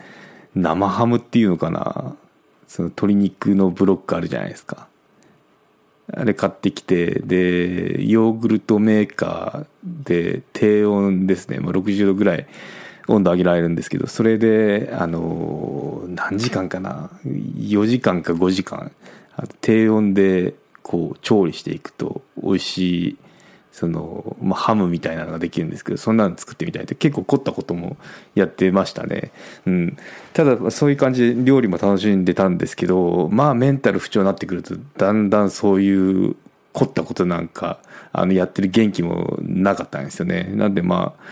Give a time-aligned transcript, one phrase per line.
[0.54, 2.16] 生ハムっていうのかな。
[2.70, 4.86] その鶏肉のブロックあるじゃないですか。
[6.12, 12.46] あれ買ってきてでヨーグルトメーカーで低温ですね、まあ、60度ぐらい
[13.08, 17.10] 温度上げられるんですけどそれであの何時間かな。
[17.24, 18.92] 4時間か5時間。
[19.60, 23.16] 低温でこう調理していくと美味しい
[23.80, 27.96] その、まあ、ハムみたいなのができるんですけどそんなの作ってみたいって結構凝ったことも
[28.34, 29.32] やってましたね、
[29.64, 29.96] うん、
[30.34, 36.36] ただそういう感じで料理も楽しんでたんですけどまあメンタル不調になってくるとだんだんそういう
[36.74, 37.80] 凝ったことなんか
[38.12, 40.44] あのやってる元気もなかったんですよね。
[40.54, 41.22] なんでまあ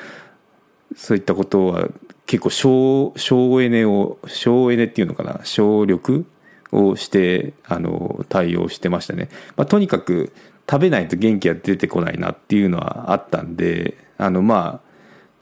[0.96, 1.88] そういったことは
[2.24, 5.40] 結構省省エネを省エネっていうのかな？
[5.44, 6.24] 省力
[6.72, 10.32] をしてあの対応してましたね、まあ、とにかく
[10.70, 14.88] 食べないと元気が出てこないなっていうのはあったんであのまあ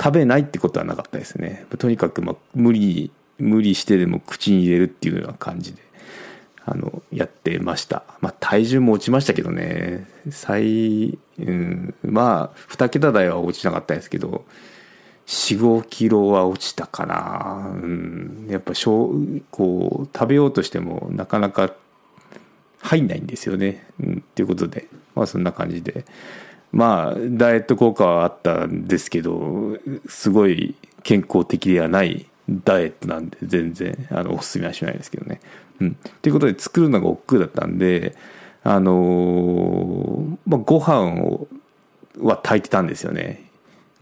[0.03, 1.65] 食べないってことはなかったですね。
[1.79, 5.83] とにかくまあ無理無理してでも口に入れるっていうような感じで
[6.65, 8.05] あのやってました。
[8.21, 10.07] まあ体重も落ちましたけどね。
[10.31, 14.45] 最、うん、まあ2桁台は落ちなかったですけど
[15.27, 21.73] 45キロは落ちたかな、うん、やっぱしょうこう食べようとしてもなかなか
[22.81, 24.87] 入んないんですよね、うん、っていうことで。
[25.17, 26.05] まあそんな感じで
[26.71, 29.77] まあダイエット効果はあったんですけど
[30.09, 35.41] すごい健康的ではないダイエットなんで全然あのおすすめはしないですけどね。
[35.81, 38.15] うん、ということで作るのが億劫だったんで
[38.63, 41.49] あのー、まあ、ご飯を
[42.19, 43.47] は炊いてたんですよね。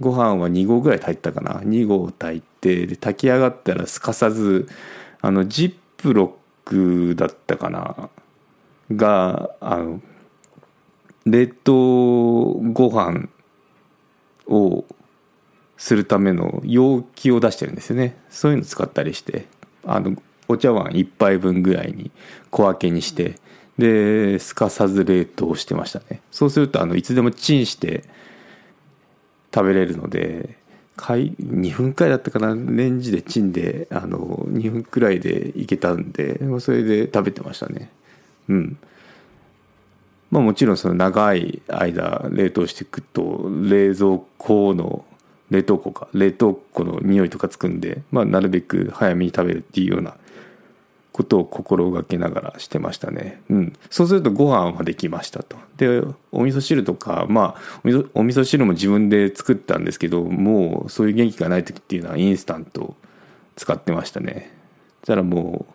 [0.01, 4.69] ご飯は2合ぐらい炊いたかな2合炊いてで炊き上がったらすかさず
[5.21, 6.31] あのジップロッ
[6.65, 8.11] クだったかな
[8.95, 10.01] があの
[11.27, 13.29] 冷凍ご飯
[14.47, 14.85] を
[15.77, 18.17] するための容器を出してるんですよね。
[18.31, 19.47] そういうの使ったりして
[19.85, 20.17] あの
[20.49, 22.11] お茶碗1杯分ぐらいに
[22.51, 23.37] 小分けにして
[23.79, 26.21] ですかさず冷凍してましたね。
[26.31, 28.05] そうするとあのいつでもチンして
[29.55, 30.57] 食べれるので
[30.97, 32.55] 2分くらいだったかな？
[32.55, 37.91] レンジでチンであの2分くらいでいけたんでそれで食べてましたね。
[38.49, 38.79] うん。
[40.35, 45.05] まあもちろんその長い間冷凍していくと冷蔵庫の
[45.49, 50.17] 冷凍庫か冷凍庫の匂いとかつくんで、まあ、なるべく早めに食べるっていうような
[51.13, 53.41] ことを心がけながらしてましたね。
[53.49, 53.73] うん。
[53.91, 55.57] そうするとご飯はできましたと。
[55.77, 56.03] で、
[56.33, 57.81] お味噌汁とか、まあ
[58.15, 62.97] お味噌、汁も自分で作ったんですけど、もうそういう元気がない時っていうのはインスタント
[63.55, 64.51] 使ってましたね。
[65.03, 65.74] そしたらもう、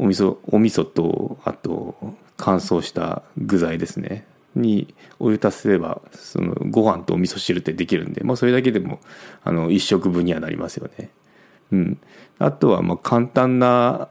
[0.00, 1.94] お味噌、お味噌と、あと、
[2.38, 4.24] 乾燥した具材ですね。
[4.56, 8.98] にお湯足せればそのご飯とお味噌汁ってできるんで、まあ、それだけでも
[9.44, 11.10] あの1食分にはなりますよね。
[11.70, 12.00] うん、
[12.40, 14.08] あとはまあ簡単な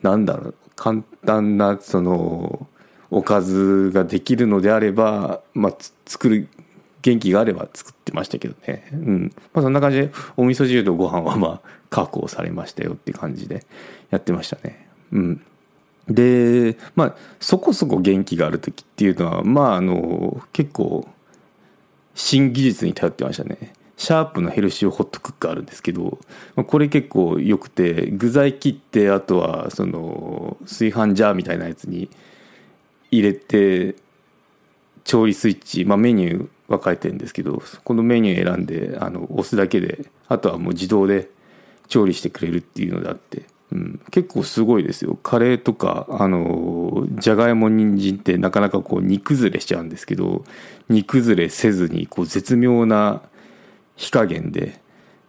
[0.00, 2.66] なんだろう簡単なその
[3.10, 5.76] おかずができるのであれば、まあ、
[6.06, 6.48] 作る
[7.02, 13.66] 元気があれば作ってましたけどね、うんまあ、そんな感じでお味噌汁とご飯はまあ確保されましたよって感じで
[14.10, 14.91] やってましたね。
[15.12, 15.44] うん
[16.08, 21.06] で、まあ、そこそこ元気がある時っていうのは、まあ、あの、結構、
[22.14, 23.72] 新技術に頼ってましたね。
[23.96, 26.18] シャープのヘルシオホットクックあるんですけど
[26.56, 32.10] これ結構よくて具材切ってあとはその炊飯ジャーみたいなやつに
[33.12, 33.94] 入れて
[35.04, 41.28] 調理スイッチ、まあ、メニュー分かれてるんですけどこのメニュー選んであの押すだけであとはもう自動で
[41.86, 43.42] 調理してくれるっていうのであって
[44.10, 45.18] 結構すごいですよ。
[45.22, 50.44] カレーとかあのじゃがいも人参ってなかなかこう煮崩れしちゃうんですけど
[50.88, 53.22] 煮崩れせずにこう絶妙な
[53.96, 54.80] 火加減で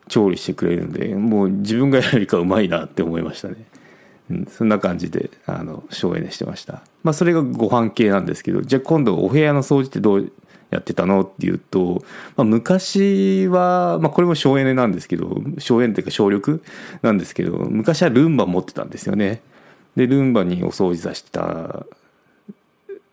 [0.07, 3.56] 調理してくれるのでもう自分がやるよりかうまいなって思いましたね、
[4.30, 6.84] うん、そんな感じであの省エネしてました。
[7.04, 10.31] まあそれがご飯系なんですけどじゃあ今度お部屋の掃除ってどう
[10.74, 12.04] やってたのっていうと、
[12.36, 16.64] まあ、昔は、まあ、これも省エネなんですけど、省エネっていうか省力
[17.02, 19.42] なんですけど、昔はルンバ持ってたんですよね。
[19.96, 21.86] で、ルンバにお掃除させた、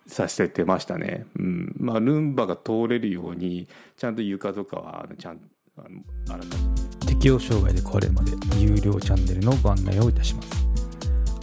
[0.07, 1.27] させてましたね。
[1.39, 1.77] うん。
[1.79, 5.43] まあ、ルンバが通れるように、ちゃんと床とかは、ちゃんと、
[5.77, 10.49] あの、改め適用障害で壊れるまで有料チャンネルのご案内をいたします。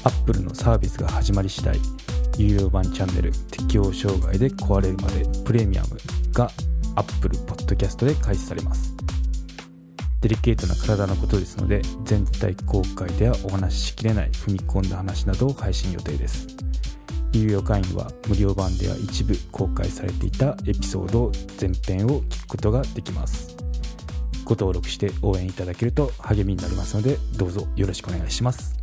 [0.03, 1.77] アップルのサービスが始まり次第、
[2.37, 5.97] 有料版チャンネル適応障害で壊れるまでプレミアム
[6.33, 6.51] が
[6.95, 8.95] Apple Podcast で開始されます。
[10.21, 16.47] デリケートな体のことですので全体公開ではお話ししきれない踏み込んだ話などを配信予定です。
[17.33, 23.55] 有料会員は無料版では一部公開されていたエピソード全編を聞くことができます。
[24.43, 28.76] ご登録して応援いただけると励みになりますのでどうぞよろしくお願いします。